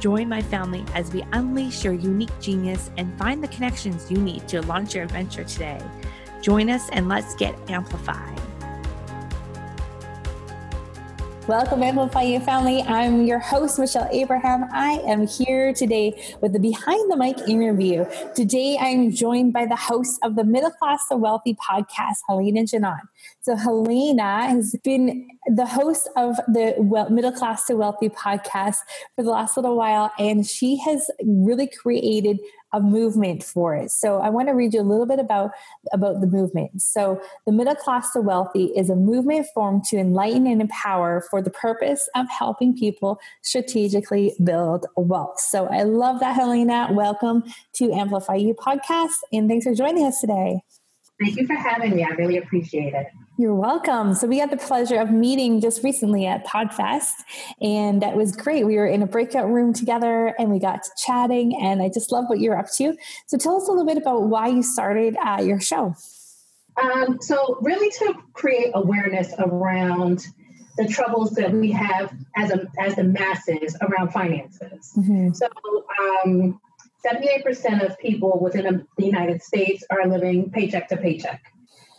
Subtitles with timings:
[0.00, 4.46] Join my family as we unleash your unique genius and find the connections you need
[4.48, 5.80] to launch your adventure today.
[6.42, 8.40] Join us and let's get amplified.
[11.48, 12.82] Welcome, Amplify You family.
[12.82, 14.64] I'm your host, Michelle Abraham.
[14.72, 18.04] I am here today with the Behind the Mic interview.
[18.34, 22.98] Today, I'm joined by the host of the Middle Class to Wealthy podcast, Helaina Jeannot.
[23.42, 26.74] So, Helaina has been the host of the
[27.12, 28.78] Middle Class to Wealthy podcast
[29.14, 32.40] for the last little while, and she has really created
[32.76, 33.90] a movement for it.
[33.90, 35.52] So I want to read you a little bit about
[35.92, 36.82] about the movement.
[36.82, 41.40] So the middle class to wealthy is a movement formed to enlighten and empower for
[41.40, 45.40] the purpose of helping people strategically build wealth.
[45.40, 46.92] So I love that, Helaina.
[46.92, 47.44] Welcome
[47.76, 50.60] to Amplify You podcast, and thanks for joining us today.
[51.18, 52.04] Thank you for having me.
[52.04, 53.06] I really appreciate it.
[53.38, 54.14] You're welcome.
[54.14, 57.12] So we had the pleasure of meeting just recently at Podfest,
[57.60, 58.66] and that was great.
[58.66, 61.58] We were in a breakout room together, and we got to chatting.
[61.58, 62.96] And I just love what you're up to.
[63.26, 65.94] So tell us a little bit about why you started uh, your show.
[66.82, 70.26] Um, so really to create awareness around
[70.76, 74.92] the troubles that we have as a as the masses around finances.
[74.96, 75.32] Mm-hmm.
[75.32, 75.48] So.
[76.24, 76.60] Um,
[77.04, 81.42] 78% of people within the United States are living paycheck to paycheck.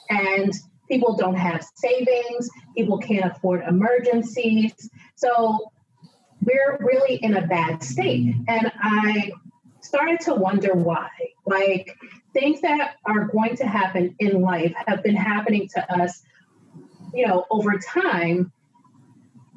[0.09, 0.53] And
[0.89, 4.73] people don't have savings, people can't afford emergencies.
[5.15, 5.71] So
[6.41, 8.35] we're really in a bad state.
[8.47, 9.31] And I
[9.81, 11.09] started to wonder why.
[11.45, 11.95] Like
[12.33, 16.21] things that are going to happen in life have been happening to us,
[17.13, 18.51] you know, over time,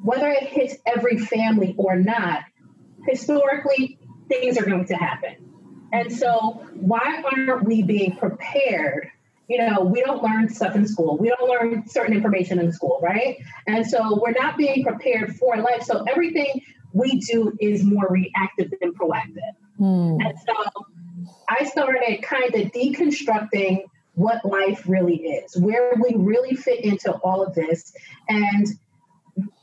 [0.01, 2.41] whether it hits every family or not,
[3.07, 3.99] historically,
[4.31, 5.35] things are going to happen.
[5.93, 9.11] And so, why aren't we being prepared
[9.51, 11.17] you know, we don't learn stuff in school.
[11.17, 13.35] We don't learn certain information in school, right?
[13.67, 15.83] And so we're not being prepared for life.
[15.83, 16.61] So everything
[16.93, 19.51] we do is more reactive than proactive.
[19.77, 20.21] Hmm.
[20.21, 20.85] And so
[21.49, 23.83] I started kind of deconstructing
[24.13, 27.91] what life really is, where we really fit into all of this.
[28.29, 28.67] And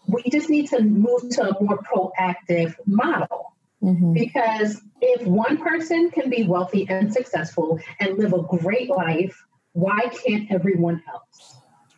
[0.06, 3.54] we just need to move to a more proactive model.
[3.82, 4.12] Mm-hmm.
[4.12, 10.10] Because if one person can be wealthy and successful and live a great life, why
[10.24, 11.56] can't everyone else?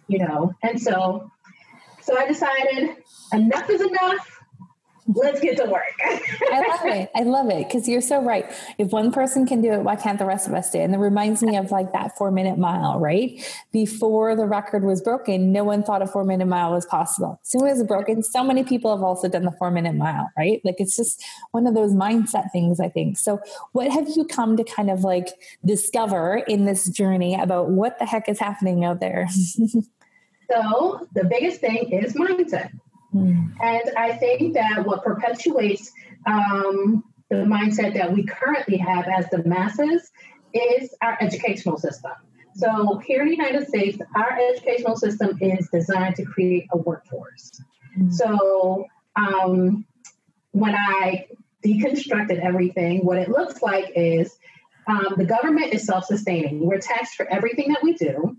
[0.08, 1.30] You know, and so
[2.02, 2.96] so I decided
[3.32, 4.39] enough is enough
[5.14, 5.82] let's get to work.
[6.04, 7.10] I love it.
[7.14, 8.44] I love it because you're so right.
[8.78, 10.84] If one person can do it, why can't the rest of us do it?
[10.84, 13.40] And it reminds me of like that four minute mile, right?
[13.72, 17.40] Before the record was broken, no one thought a four minute mile was possible.
[17.42, 20.30] As soon as it's broken, so many people have also done the four minute mile,
[20.36, 20.60] right?
[20.64, 21.22] Like it's just
[21.52, 23.18] one of those mindset things, I think.
[23.18, 23.40] So,
[23.72, 25.28] what have you come to kind of like
[25.64, 29.28] discover in this journey about what the heck is happening out there?
[30.50, 32.70] so, the biggest thing is mindset
[33.14, 33.52] Mm.
[33.60, 35.90] And I think that what perpetuates
[36.26, 40.10] um, the mindset that we currently have as the masses
[40.52, 42.12] is our educational system.
[42.54, 47.60] So here in the United States, our educational system is designed to create a workforce.
[47.98, 48.12] Mm.
[48.12, 49.86] So um,
[50.52, 51.26] when I
[51.64, 54.36] deconstructed everything, what it looks like is
[54.86, 56.66] um, the government is self sustaining.
[56.66, 58.36] We're taxed for everything that we do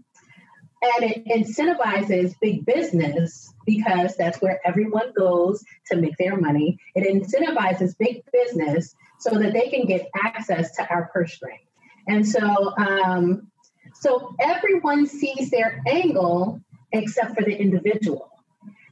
[0.82, 6.80] and it incentivizes big business because that's where everyone goes to make their money.
[6.96, 11.60] It incentivizes big business so that they can get access to our purse string.
[12.08, 13.52] And so, um,
[13.94, 18.32] so everyone sees their angle except for the individual.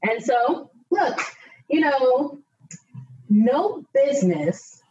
[0.03, 1.19] And so, look,
[1.67, 2.40] you know,
[3.29, 4.81] no business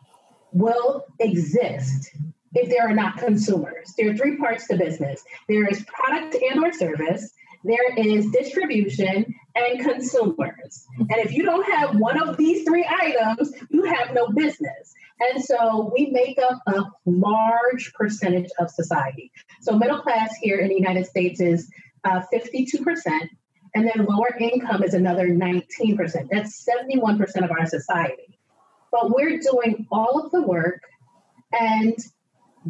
[0.53, 2.11] will exist
[2.59, 3.95] if there are not consumers.
[3.97, 5.23] There are three parts to business.
[5.49, 7.33] There is product and or service,
[7.65, 10.87] there is distribution and consumers.
[10.99, 14.95] And if you don't have one of these three items, you have no business.
[15.21, 19.33] And so we make up a large percentage of society.
[19.61, 21.69] So middle class here in the United States is
[22.05, 22.85] uh, 52%,
[23.75, 26.29] and then lower income is another 19%.
[26.31, 28.39] That's 71% of our society.
[28.93, 30.81] But we're doing all of the work
[31.53, 31.97] and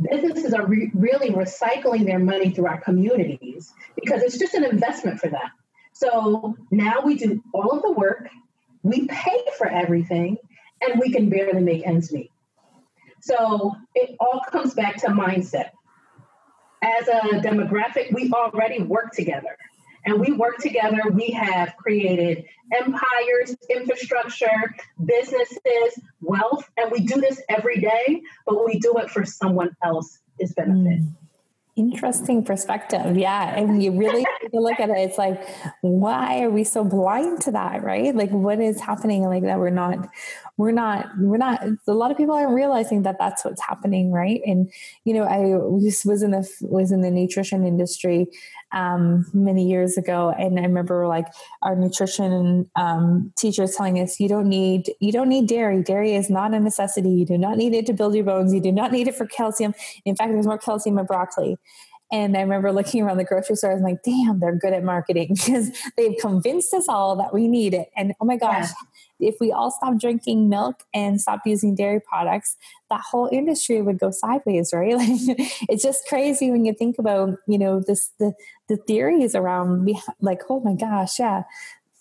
[0.02, 5.20] businesses are re- really recycling their money through our communities because it's just an investment
[5.20, 5.50] for them.
[5.92, 8.28] So now we do all of the work,
[8.82, 10.38] we pay for everything,
[10.80, 12.30] and we can barely make ends meet.
[13.20, 15.70] So it all comes back to mindset.
[16.82, 19.56] As a demographic, we already work together.
[20.08, 21.02] And we work together.
[21.12, 24.74] We have created empires, infrastructure,
[25.04, 30.54] businesses, wealth, and we do this every day, but we do it for someone else's
[30.56, 31.02] benefit.
[31.02, 31.12] Mm.
[31.76, 33.18] Interesting perspective.
[33.18, 33.54] Yeah.
[33.54, 34.96] And you really look at it.
[34.96, 35.46] It's like,
[35.82, 37.84] why are we so blind to that?
[37.84, 38.12] Right?
[38.12, 39.58] Like, what is happening like that?
[39.60, 40.08] We're not,
[40.56, 44.10] we're not, we're not, a lot of people aren't realizing that that's what's happening.
[44.10, 44.40] Right.
[44.44, 44.72] And,
[45.04, 48.26] you know, I was in the, was in the nutrition industry
[48.72, 51.26] um, many years ago, and I remember like
[51.62, 55.82] our nutrition um, teachers telling us, "You don't need you don't need dairy.
[55.82, 57.10] Dairy is not a necessity.
[57.10, 58.52] You do not need it to build your bones.
[58.52, 59.74] You do not need it for calcium.
[60.04, 61.58] In fact, there's more calcium in broccoli."
[62.10, 64.82] And I remember looking around the grocery store, I was like, damn, they're good at
[64.82, 67.90] marketing because they've convinced us all that we need it.
[67.96, 68.68] And oh my gosh,
[69.18, 69.28] yeah.
[69.28, 72.56] if we all stop drinking milk and stop using dairy products,
[72.88, 74.88] that whole industry would go sideways, right?
[74.98, 75.20] Like
[75.68, 78.32] it's just crazy when you think about, you know, this the
[78.68, 79.88] the theories around
[80.20, 81.44] like, oh my gosh, yeah.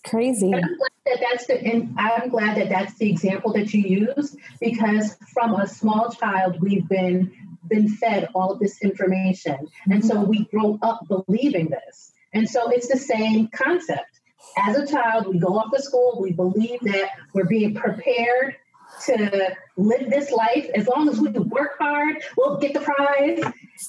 [0.04, 0.54] Crazy.
[0.54, 4.36] I'm glad that that's the and I'm glad that that's the example that you use
[4.60, 7.30] because from a small child we've been
[7.68, 9.68] been fed all of this information.
[9.90, 12.12] And so we grow up believing this.
[12.32, 14.20] And so it's the same concept.
[14.56, 18.56] As a child, we go off to school, we believe that we're being prepared
[19.04, 20.68] to live this life.
[20.74, 23.40] As long as we work hard, we'll get the prize.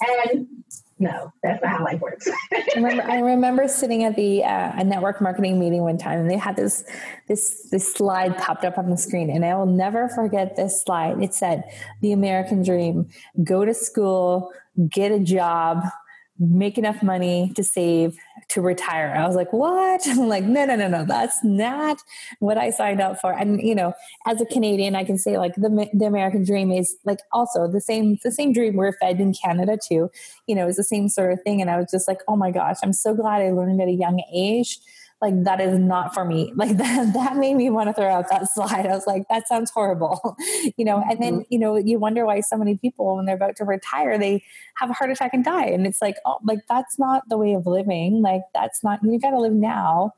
[0.01, 0.47] And
[0.99, 2.27] no, that's not how life works.
[2.51, 6.29] I, remember, I remember sitting at the uh, a network marketing meeting one time, and
[6.29, 6.83] they had this
[7.27, 11.23] this this slide popped up on the screen, and I will never forget this slide.
[11.23, 11.63] It said,
[12.01, 13.07] "The American Dream:
[13.43, 14.51] Go to school,
[14.89, 15.83] get a job."
[16.39, 18.17] Make enough money to save
[18.49, 19.13] to retire.
[19.15, 20.01] I was like, what?
[20.07, 22.01] I'm like, no, no, no, no, that's not
[22.39, 23.33] what I signed up for.
[23.33, 23.93] And you know,
[24.25, 27.81] as a Canadian, I can say like the the American dream is like also the
[27.81, 30.09] same the same dream we're fed in Canada too.
[30.47, 31.61] You know, it's the same sort of thing.
[31.61, 33.91] And I was just like, oh my gosh, I'm so glad I learned at a
[33.91, 34.79] young age
[35.21, 36.53] like that is not for me.
[36.59, 38.85] Like that that made me want to throw out that slide.
[38.85, 40.37] I was like that sounds horrible.
[40.77, 41.53] You know and then mm-hmm.
[41.53, 44.43] you know you wonder why so many people when they're about to retire they
[44.75, 45.67] have a heart attack and die.
[45.67, 48.21] And it's like oh like that's not the way of living.
[48.21, 50.13] Like that's not you got to live now.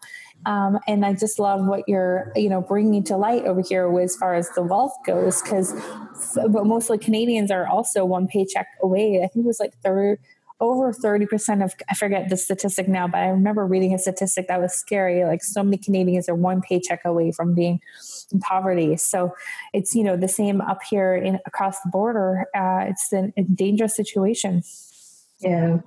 [0.45, 4.15] Um, and I just love what you're, you know, bringing to light over here as
[4.15, 5.73] far as the wealth goes, because,
[6.49, 9.21] but mostly Canadians are also one paycheck away.
[9.23, 10.19] I think it was like third
[10.61, 14.61] over 30% of, I forget the statistic now, but I remember reading a statistic that
[14.61, 15.25] was scary.
[15.25, 17.81] Like so many Canadians are one paycheck away from being
[18.31, 18.95] in poverty.
[18.95, 19.33] So
[19.73, 22.45] it's, you know, the same up here in across the border.
[22.55, 24.61] Uh, it's an, a dangerous situation.
[25.39, 25.79] Yeah.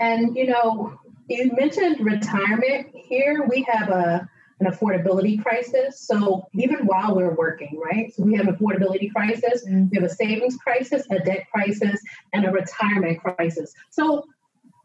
[0.00, 0.98] And, you know,
[1.28, 3.46] you mentioned retirement here.
[3.48, 4.28] We have a,
[4.64, 5.98] an affordability crisis.
[6.00, 8.12] So even while we're working, right?
[8.14, 9.88] So we have affordability crisis, mm-hmm.
[9.90, 12.00] we have a savings crisis, a debt crisis,
[12.32, 13.74] and a retirement crisis.
[13.90, 14.26] So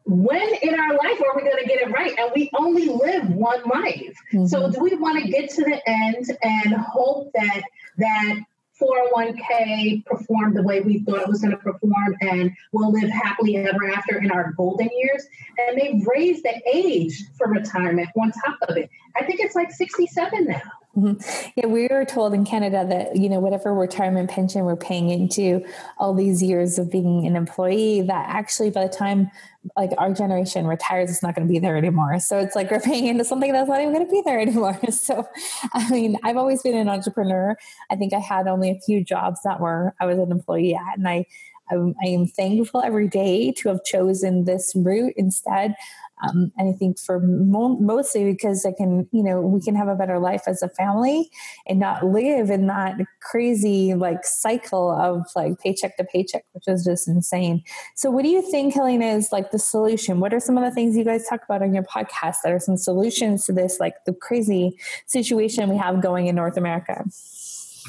[0.06, 2.18] when in our life are we going to get it right?
[2.18, 4.15] And we only live one life.
[4.33, 4.45] Mm-hmm.
[4.47, 7.62] So do we want to get to the end and hope that
[7.97, 8.39] that
[8.81, 13.57] 401k performed the way we thought it was going to perform and we'll live happily
[13.57, 15.25] ever after in our golden years.
[15.57, 18.89] And they've raised the age for retirement on top of it.
[19.15, 20.62] I think it's like 67 now.
[20.97, 21.49] Mm-hmm.
[21.55, 25.63] Yeah, we were told in Canada that you know whatever retirement pension we're paying into
[25.99, 29.30] all these years of being an employee, that actually by the time
[29.75, 32.19] like our generation retires, it's not going to be there anymore.
[32.19, 34.80] So it's like we're paying into something that's not even going to be there anymore.
[34.92, 35.27] So,
[35.73, 37.56] I mean, I've always been an entrepreneur.
[37.89, 40.97] I think I had only a few jobs that were I was an employee at,
[40.97, 41.25] and I
[41.69, 45.76] I, I am thankful every day to have chosen this route instead.
[46.24, 49.88] Um, and I think for mo- mostly because I can, you know, we can have
[49.88, 51.30] a better life as a family
[51.68, 56.83] and not live in that crazy like cycle of like paycheck to paycheck, which is
[56.83, 57.64] just insane.
[57.95, 60.19] So, what do you think, Helaina, is like the solution?
[60.19, 62.59] What are some of the things you guys talk about on your podcast that are
[62.59, 67.04] some solutions to this, like the crazy situation we have going in North America?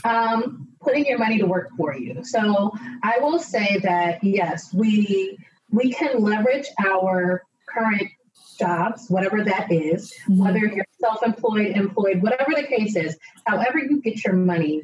[0.05, 2.23] Um, putting your money to work for you.
[2.25, 5.39] So, I will say that yes, we
[5.71, 8.09] we can leverage our current
[8.59, 10.45] jobs, whatever that is, mm-hmm.
[10.45, 14.83] whether you're self employed, employed, whatever the case is, however you get your money,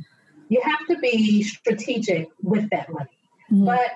[0.49, 3.19] you have to be strategic with that money.
[3.51, 3.67] Mm-hmm.
[3.67, 3.91] But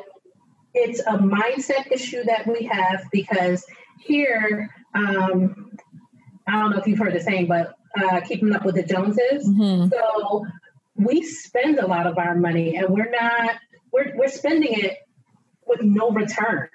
[0.74, 3.64] it's a mindset issue that we have because
[4.00, 5.72] here, um,
[6.46, 9.48] I don't know if you've heard the saying, but uh, keeping up with the Joneses.
[9.48, 9.88] Mm-hmm.
[9.88, 10.46] So
[10.98, 13.56] we spend a lot of our money and we're not,
[13.92, 14.98] we're, we're spending it
[15.66, 16.68] with no return.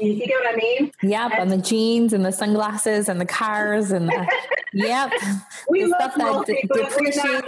[0.00, 0.92] You, you get what I mean?
[1.02, 4.28] Yep, and, and the jeans and the sunglasses and the cars and the
[4.74, 5.12] Yep.
[5.68, 7.46] we the love wealthy, but depreciates.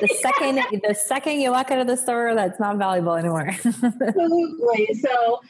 [0.00, 3.48] the second the second you walk out of the store, that's not valuable anymore.
[3.64, 4.94] Absolutely.
[4.94, 5.42] So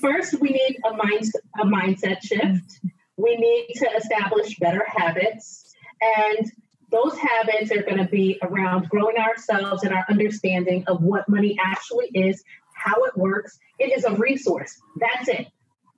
[0.00, 2.80] first we need a mind a mindset shift.
[3.18, 5.74] We need to establish better habits.
[6.00, 6.50] And
[6.94, 11.58] those habits are going to be around growing ourselves and our understanding of what money
[11.60, 13.58] actually is, how it works.
[13.78, 14.80] It is a resource.
[15.00, 15.48] That's it.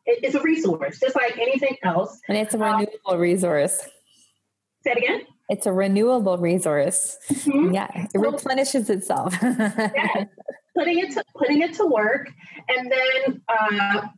[0.06, 2.18] It's a resource, just like anything else.
[2.28, 3.88] And it's a um, renewable um, resource.
[4.84, 5.22] Say it again.
[5.48, 7.18] It's a renewable resource.
[7.30, 7.74] Mm-hmm.
[7.74, 9.36] Yeah, it so, replenishes itself.
[9.42, 10.24] yeah,
[10.76, 12.30] putting it to putting it to work,
[12.68, 14.08] and then uh,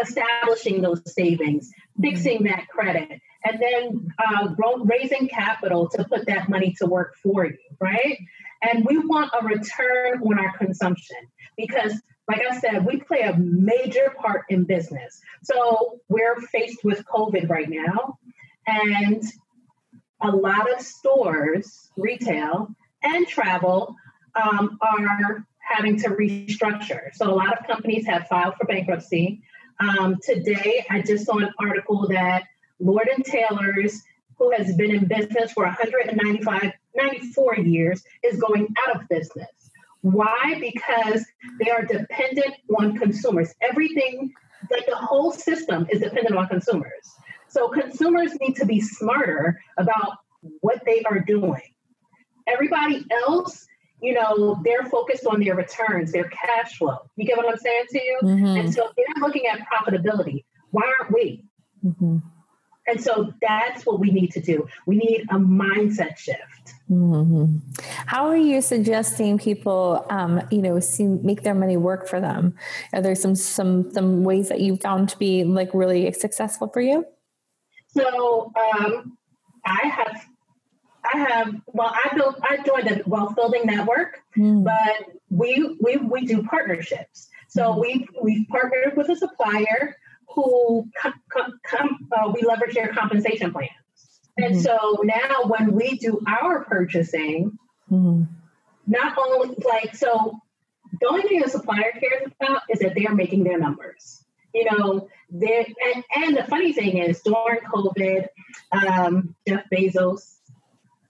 [0.00, 2.48] establishing those savings, fixing mm-hmm.
[2.48, 7.58] that credit, and then uh, raising capital to put that money to work for you,
[7.80, 8.18] right?
[8.62, 11.18] And we want a return on our consumption
[11.56, 11.92] because,
[12.28, 15.20] like I said, we play a major part in business.
[15.44, 18.18] So we're faced with COVID right now,
[18.66, 19.22] and
[20.20, 23.94] a lot of stores, retail, and travel
[24.34, 27.14] um, are having to restructure.
[27.14, 29.42] So a lot of companies have filed for bankruptcy.
[29.78, 32.44] Um, today, I just saw an article that
[32.78, 34.02] Lord and Taylor's,
[34.38, 39.70] who has been in business for 195, 94 years, is going out of business.
[40.02, 40.56] Why?
[40.60, 41.24] Because
[41.58, 43.52] they are dependent on consumers.
[43.60, 44.32] Everything,
[44.70, 47.10] like the whole system, is dependent on consumers.
[47.48, 50.18] So consumers need to be smarter about
[50.60, 51.62] what they are doing.
[52.46, 53.66] Everybody else,
[54.00, 56.98] you know, they're focused on their returns, their cash flow.
[57.16, 58.18] You get what I'm saying to you?
[58.22, 58.46] Mm-hmm.
[58.58, 60.44] And so they're looking at profitability.
[60.70, 61.44] Why aren't we?
[61.84, 62.18] Mm-hmm.
[62.86, 64.68] And so that's what we need to do.
[64.86, 66.74] We need a mindset shift.
[66.90, 67.58] Mm-hmm.
[68.06, 72.54] How are you suggesting people, um, you know, see, make their money work for them?
[72.92, 76.80] Are there some some some ways that you've found to be like really successful for
[76.80, 77.04] you?
[77.88, 79.16] So um,
[79.64, 80.26] I have,
[81.12, 81.54] I have.
[81.66, 82.38] Well, I built.
[82.42, 84.62] I joined the wealth building network, mm.
[84.62, 87.28] but we we we do partnerships.
[87.48, 87.80] So mm.
[87.80, 89.96] we we've partnered with a supplier
[90.28, 93.70] who com, com, uh, we leverage their compensation plans.
[94.36, 94.60] And mm-hmm.
[94.60, 97.58] so now when we do our purchasing,
[97.90, 98.24] mm-hmm.
[98.86, 100.38] not only like, so
[101.00, 104.24] the only thing the supplier cares about is that they're making their numbers.
[104.54, 108.26] You know, they and, and the funny thing is during COVID,
[108.72, 110.36] um, Jeff Bezos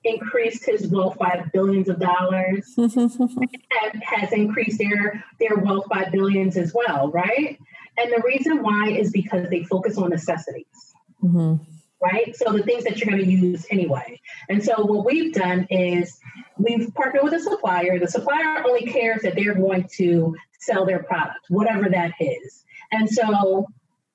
[0.03, 6.57] increased his wealth by billions of dollars and has increased their their wealth by billions
[6.57, 7.59] as well, right?
[7.99, 10.95] And the reason why is because they focus on necessities.
[11.23, 11.62] Mm-hmm.
[12.03, 12.37] Right?
[12.37, 14.21] So the things that you're going to use anyway.
[14.50, 16.19] And so what we've done is
[16.59, 17.99] we've partnered with a supplier.
[17.99, 22.65] The supplier only cares that they're going to sell their product, whatever that is.
[22.93, 23.67] And so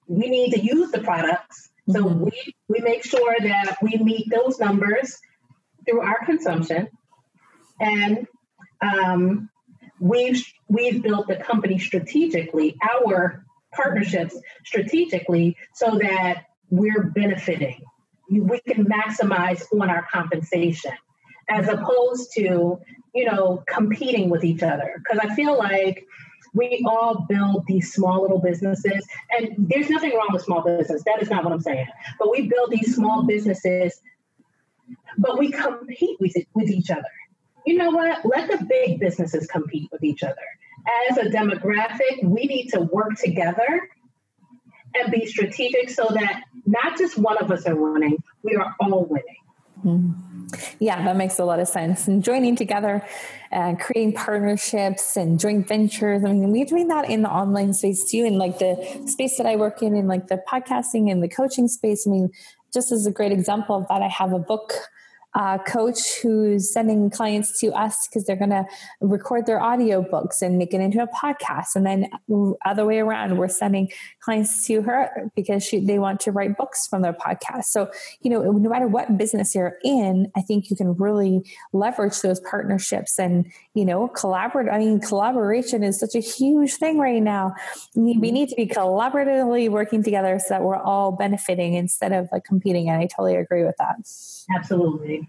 [0.08, 1.70] we need to use the products.
[1.90, 2.26] So mm-hmm.
[2.26, 5.20] we, we make sure that we meet those numbers
[5.86, 6.88] through our consumption.
[7.80, 8.28] And
[8.82, 9.50] um,
[10.00, 17.82] we've we've built the company strategically, our partnerships strategically so that we're benefiting.
[18.30, 20.94] We can maximize on our compensation
[21.50, 22.80] as opposed to,
[23.14, 25.02] you know, competing with each other.
[25.04, 26.08] Because I feel like
[26.54, 31.04] we all build these small little businesses, and there's nothing wrong with small business.
[31.06, 31.88] That is not what I'm saying.
[32.20, 34.00] But we build these small businesses,
[35.18, 37.04] but we compete with, with each other.
[37.66, 38.26] You know what?
[38.26, 40.36] Let the big businesses compete with each other
[41.10, 43.90] as a demographic, we need to work together
[44.96, 49.06] and be strategic so that not just one of us are winning, we are all
[49.06, 49.36] winning.
[49.86, 50.32] Mm-hmm.
[50.80, 52.08] Yeah, that makes a lot of sense.
[52.08, 53.06] And joining together
[53.52, 56.24] and uh, creating partnerships and joint ventures.
[56.24, 59.46] I mean, we're doing that in the online space too, in like the space that
[59.46, 62.06] I work in, in like the podcasting and the coaching space.
[62.06, 62.30] I mean,
[62.74, 64.74] just as a great example of that, I have a book
[65.34, 68.66] uh, coach who's sending clients to us because they're going to
[69.00, 71.76] record their audio books and make it into a podcast.
[71.76, 72.10] And then
[72.66, 73.90] other way around, we're sending
[74.22, 77.66] clients to her because she, they want to write books from their podcast.
[77.66, 77.90] So,
[78.22, 82.40] you know, no matter what business you're in, I think you can really leverage those
[82.40, 84.70] partnerships and, you know, collaborate.
[84.72, 87.56] I mean, collaboration is such a huge thing right now.
[87.96, 92.44] We need to be collaboratively working together so that we're all benefiting instead of like
[92.44, 92.90] competing.
[92.90, 93.96] And I totally agree with that.
[94.56, 95.28] Absolutely.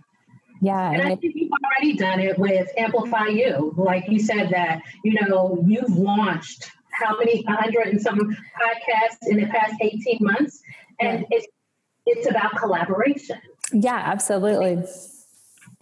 [0.60, 0.92] Yeah.
[0.92, 3.74] And I think you've already done it with Amplify You.
[3.76, 9.38] Like you said that, you know, you've launched how many, 100 and some podcasts in
[9.38, 10.62] the past 18 months.
[11.00, 11.46] And it's,
[12.06, 13.38] it's about collaboration.
[13.72, 14.84] Yeah, absolutely.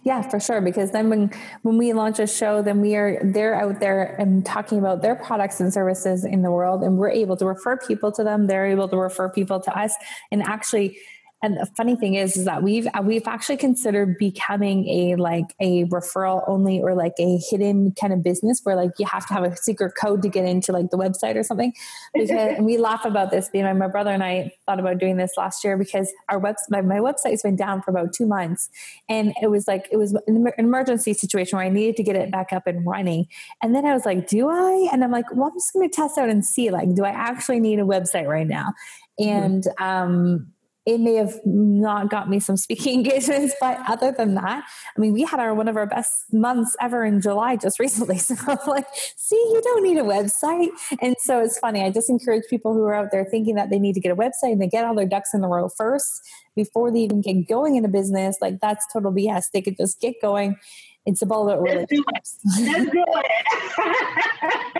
[0.03, 0.61] Yeah, for sure.
[0.61, 4.43] Because then when when we launch a show, then we are they're out there and
[4.43, 8.11] talking about their products and services in the world, and we're able to refer people
[8.13, 8.47] to them.
[8.47, 9.93] They're able to refer people to us,
[10.31, 10.97] and actually
[11.43, 15.55] and the funny thing is, is that we've uh, we've actually considered becoming a like
[15.59, 19.33] a referral only or like a hidden kind of business where like you have to
[19.33, 21.73] have a secret code to get into like the website or something.
[22.13, 23.49] Because we laugh about this.
[23.49, 26.81] Being my brother and I thought about doing this last year because our web my,
[26.81, 28.69] my website's been down for about two months,
[29.09, 32.31] and it was like it was an emergency situation where I needed to get it
[32.31, 33.27] back up and running.
[33.63, 34.89] And then I was like, do I?
[34.91, 36.69] And I'm like, well, I'm just going to test out and see.
[36.69, 38.73] Like, do I actually need a website right now?
[39.19, 39.29] Mm-hmm.
[39.29, 40.53] And um,
[40.85, 44.63] it may have not got me some speaking engagements, but other than that,
[44.95, 48.17] I mean, we had our one of our best months ever in July just recently.
[48.17, 50.69] So I'm like, see, you don't need a website.
[51.01, 51.83] And so it's funny.
[51.83, 54.15] I just encourage people who are out there thinking that they need to get a
[54.15, 57.47] website and they get all their ducks in the row first before they even get
[57.47, 58.37] going in a business.
[58.41, 59.45] Like that's total BS.
[59.53, 60.57] They could just get going
[61.05, 62.37] it's about relationships.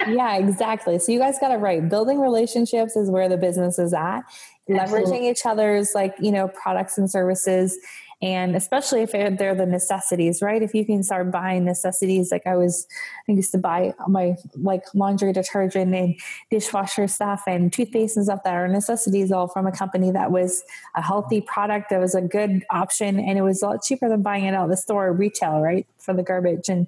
[0.08, 1.00] yeah, exactly.
[1.00, 1.88] So you guys got it right.
[1.88, 4.22] Building relationships is where the business is at.
[4.70, 4.76] Absolutely.
[4.78, 7.78] Leveraging each other's like, you know, products and services
[8.22, 10.62] and especially if they're the necessities right?
[10.62, 12.88] If you can start buying necessities like i was
[13.28, 18.44] i used to buy my like laundry detergent and dishwasher stuff and toothpaste and stuff
[18.44, 20.64] that are necessities all from a company that was
[20.96, 23.20] a healthy product that was a good option.
[23.20, 25.86] And it was a lot cheaper than buying it out of the store retail right
[25.98, 26.88] for the garbage and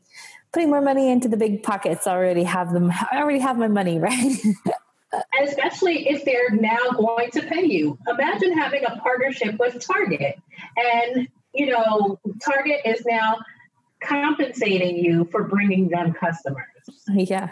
[0.51, 2.07] putting more money into the big pockets.
[2.07, 4.37] I already have them i already have my money right?
[5.43, 7.99] Especially if they're now going to pay you.
[8.07, 10.39] Imagine having a partnership with Target,
[10.77, 13.37] and you know Target is now
[14.01, 16.65] compensating you for bringing them customers.
[17.07, 17.51] Yeah,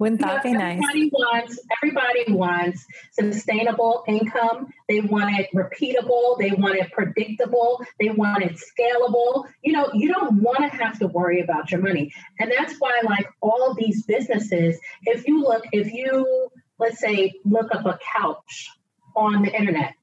[0.00, 1.12] wouldn't that you know, be everybody nice?
[1.12, 4.72] Wants, everybody wants sustainable income.
[4.88, 6.36] They want it repeatable.
[6.38, 7.80] They want it predictable.
[8.00, 9.46] They want it scalable.
[9.62, 13.00] You know, you don't want to have to worry about your money, and that's why,
[13.04, 16.50] like all these businesses, if you look, if you
[16.82, 18.70] let's say, look up a couch
[19.14, 19.94] on the internet.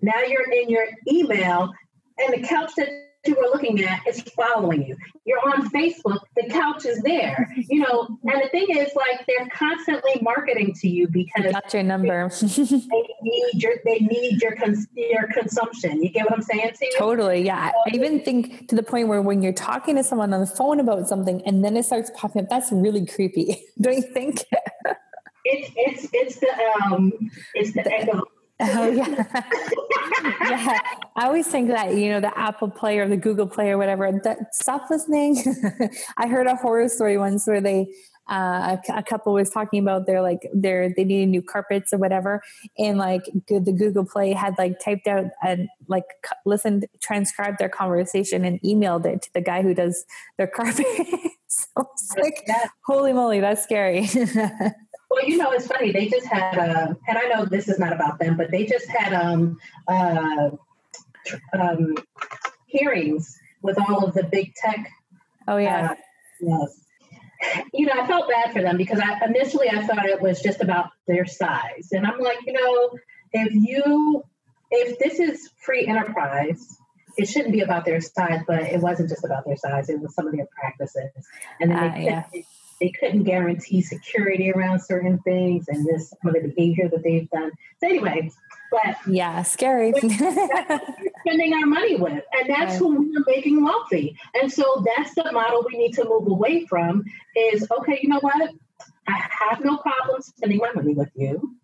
[0.00, 1.72] Now you're in your email,
[2.20, 2.88] and the couch that
[3.26, 4.96] you were looking at is following you.
[5.26, 7.52] You're on Facebook, the couch is there.
[7.54, 11.82] You know, and the thing is, like, they're constantly marketing to you because got your
[11.82, 12.30] number.
[12.40, 16.02] they need your they need your cons- your consumption.
[16.02, 16.92] You get what I'm saying to you?
[16.96, 17.72] Totally, yeah.
[17.86, 20.80] I even think to the point where when you're talking to someone on the phone
[20.80, 23.62] about something and then it starts popping up, that's really creepy.
[23.80, 24.44] Don't you think?
[25.44, 26.52] It's it's it's the
[26.84, 27.12] um
[27.54, 28.22] it's the echo.
[28.60, 29.24] Oh yeah,
[30.42, 30.80] yeah.
[31.16, 34.10] I always think that you know the Apple Play or the Google Play or whatever.
[34.24, 35.42] That stop listening.
[36.16, 37.88] I heard a horror story once where they
[38.30, 41.98] uh, a, a, couple was talking about their like their they needed new carpets or
[41.98, 42.42] whatever,
[42.78, 46.04] and like the Google Play had like typed out and like
[46.46, 50.04] listened, transcribed their conversation and emailed it to the guy who does
[50.38, 50.86] their carpet.
[51.48, 52.46] so it's like,
[52.86, 54.08] holy moly, that's scary.
[55.10, 55.90] Well, you know, it's funny.
[55.90, 58.86] They just had, a, and I know this is not about them, but they just
[58.86, 60.50] had um, uh,
[61.52, 61.96] um,
[62.66, 64.88] hearings with all of the big tech.
[65.48, 65.90] Oh yeah.
[65.90, 65.94] Uh,
[66.40, 66.80] yes.
[67.72, 70.60] You know, I felt bad for them because I initially I thought it was just
[70.60, 72.98] about their size, and I'm like, you know,
[73.32, 74.22] if you
[74.70, 76.76] if this is free enterprise,
[77.16, 79.88] it shouldn't be about their size, but it wasn't just about their size.
[79.88, 81.10] It was some of their practices,
[81.60, 82.24] and then uh, they, yeah
[82.80, 87.28] they couldn't guarantee security around certain things and this some of the behavior that they've
[87.30, 87.50] done.
[87.80, 88.30] So anyway,
[88.70, 89.92] but yeah, scary.
[89.98, 92.78] spending our money with, and that's right.
[92.78, 94.16] who we're making wealthy.
[94.40, 97.04] And so that's the model we need to move away from.
[97.36, 98.50] Is okay, you know what?
[99.08, 101.56] I have no problem spending my money with you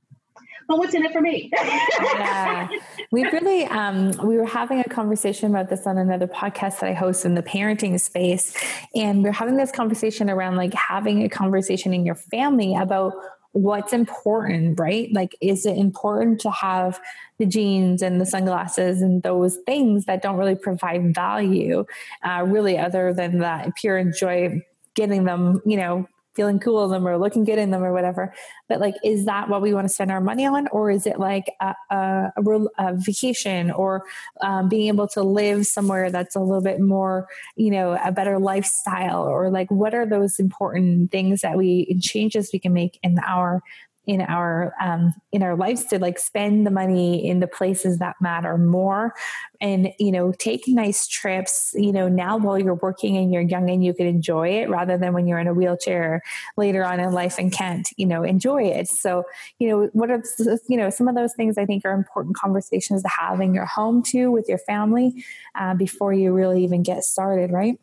[0.68, 1.50] but what's in it for me?
[1.52, 2.68] yeah,
[3.10, 6.92] we really um, we were having a conversation about this on another podcast that I
[6.92, 8.56] host in the parenting space,
[8.94, 13.14] and we we're having this conversation around like having a conversation in your family about
[13.56, 15.10] what's important, right?
[15.12, 17.00] Like, is it important to have
[17.38, 21.86] the jeans and the sunglasses and those things that don't really provide value,
[22.22, 24.62] uh, really, other than that pure joy
[24.94, 28.32] getting them, you know, feeling cool in them or looking good in them or whatever.
[28.68, 30.68] But like, is that what we want to spend our money on?
[30.68, 32.32] Or is it like a, a,
[32.78, 34.04] a vacation or
[34.42, 38.38] um, being able to live somewhere that's a little bit more, you know, a better
[38.38, 39.22] lifestyle?
[39.22, 43.62] Or like, what are those important things that we, changes we can make in our
[44.06, 48.14] in our um, in our lives to like spend the money in the places that
[48.20, 49.14] matter more
[49.60, 53.70] and you know take nice trips you know now while you're working and you're young
[53.70, 56.22] and you can enjoy it rather than when you're in a wheelchair
[56.56, 59.24] later on in life and can't you know enjoy it so
[59.58, 60.22] you know what are
[60.68, 63.66] you know some of those things i think are important conversations to have in your
[63.66, 67.78] home too with your family uh, before you really even get started right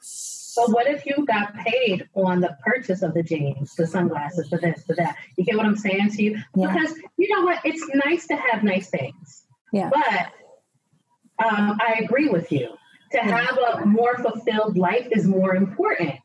[0.56, 4.58] but what if you got paid on the purchase of the jeans, the sunglasses, the
[4.58, 5.18] this, the that?
[5.36, 6.38] You get what I'm saying to you?
[6.56, 6.72] Yeah.
[6.72, 7.60] Because you know what?
[7.64, 9.46] It's nice to have nice things.
[9.72, 9.90] Yeah.
[9.90, 10.32] But
[11.39, 12.69] um, I agree with you.
[13.12, 16.15] To have a more fulfilled life is more important.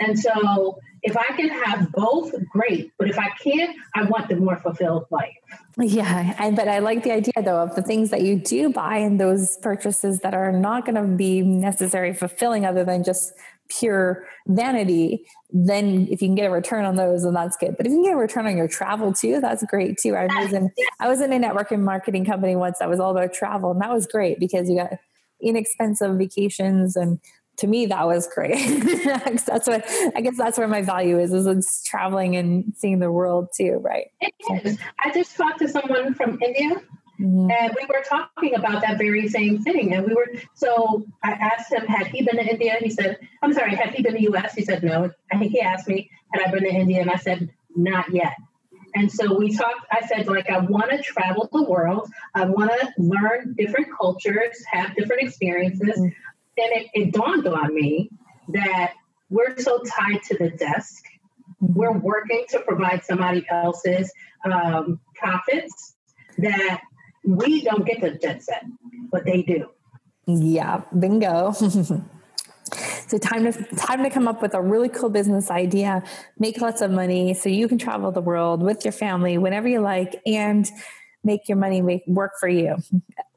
[0.00, 2.90] And so if I can have both, great.
[2.98, 5.34] But if I can't, I want the more fulfilled life.
[5.78, 6.34] Yeah.
[6.38, 9.20] And but I like the idea though of the things that you do buy and
[9.20, 13.32] those purchases that are not going to be necessary fulfilling other than just
[13.68, 17.76] pure vanity, then if you can get a return on those, then that's good.
[17.76, 20.16] But if you can get a return on your travel too, that's great too.
[20.16, 23.32] I was in I was in a networking marketing company once that was all about
[23.32, 24.92] travel, and that was great because you got
[25.42, 27.18] inexpensive vacations and
[27.60, 28.54] to me that was great
[29.04, 29.84] that's what
[30.16, 33.78] i guess that's where my value is is it's traveling and seeing the world too
[33.82, 34.78] right it is.
[35.04, 36.70] i just talked to someone from india
[37.20, 37.50] mm-hmm.
[37.50, 41.70] and we were talking about that very same thing and we were so i asked
[41.70, 44.38] him had he been to india he said i'm sorry had he been to the
[44.38, 47.10] us he said no i think he asked me had i been to india and
[47.10, 48.34] i said not yet
[48.92, 52.10] and so we talked, I said, like, I want to travel the world.
[52.34, 55.96] I want to learn different cultures, have different experiences.
[55.96, 56.08] Mm-hmm
[56.60, 58.10] then it, it dawned on me
[58.48, 58.92] that
[59.30, 61.04] we're so tied to the desk.
[61.60, 64.12] We're working to provide somebody else's
[64.44, 65.94] um, profits
[66.38, 66.80] that
[67.24, 68.64] we don't get the jet set,
[69.10, 69.68] but they do.
[70.26, 71.52] Yeah, bingo.
[71.52, 76.02] so time to time to come up with a really cool business idea,
[76.38, 79.80] make lots of money so you can travel the world with your family whenever you
[79.80, 80.70] like and
[81.22, 82.76] make your money make work for you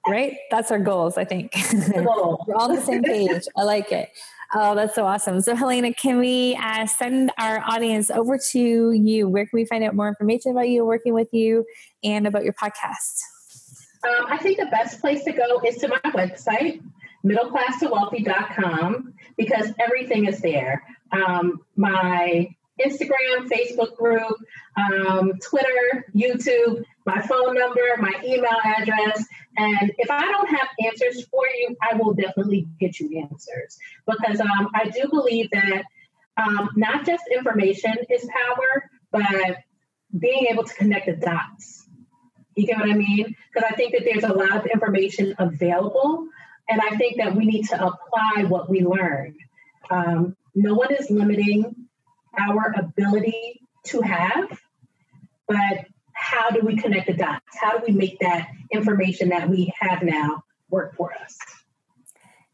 [0.08, 0.38] right?
[0.52, 1.54] That's our goals, I think.
[1.96, 3.44] We're all on the same page.
[3.56, 4.10] I like it.
[4.56, 5.42] Oh, that's so awesome.
[5.42, 9.28] So, Helaina, can we uh, send our audience over to you?
[9.28, 11.66] Where can we find out more information about you, working with you,
[12.04, 13.22] and about your podcast?
[14.06, 16.84] Um, I think the best place to go is to my website,
[17.26, 20.84] middleclasstowealthy.com, because everything is there.
[21.12, 24.38] Um, my Instagram, Facebook group,
[24.78, 29.26] um, Twitter, YouTube, my phone number, my email address.
[29.58, 34.40] And if I don't have answers for you, I will definitely get you answers because
[34.40, 35.84] um, I do believe that
[36.38, 39.58] um, not just information is power, but
[40.18, 41.88] being able to connect the dots.
[42.56, 43.36] You get what I mean?
[43.54, 46.28] Because I think that there's a lot of information available,
[46.70, 49.36] and I think that we need to apply what we learn.
[49.90, 51.76] Um, no one is limiting
[52.38, 54.60] our ability to have,
[55.48, 55.86] but
[56.44, 57.42] how do we connect the dots?
[57.62, 61.38] How do we make that information that we have now work for us?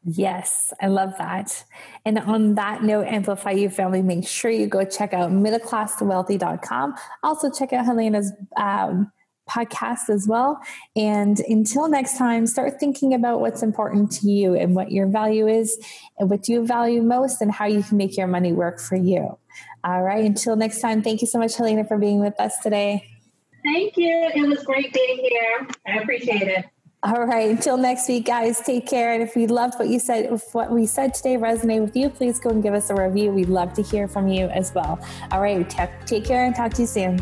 [0.05, 1.63] Yes, I love that.
[2.05, 6.95] And on that note, Amplify You family, make sure you go check out middleclasstowealthy.com.
[7.23, 9.11] Also, check out Helaina's um,
[9.49, 10.61] podcast as well.
[10.95, 15.47] And until next time, start thinking about what's important to you and what your value
[15.47, 15.77] is
[16.19, 19.37] and what you value most and how you can make your money work for you.
[19.83, 20.23] All right.
[20.23, 23.18] Until next time, thank you so much, Helaina, for being with us today.
[23.71, 24.31] Thank you.
[24.33, 25.67] It was great being here.
[25.85, 26.65] I appreciate it.
[27.03, 27.51] All right.
[27.51, 29.13] Until next week, guys, take care.
[29.13, 32.09] And if we loved what you said, if what we said today resonated with you,
[32.09, 33.31] please go and give us a review.
[33.31, 34.99] We'd love to hear from you as well.
[35.31, 35.69] All right.
[36.05, 37.21] Take care and talk to you soon.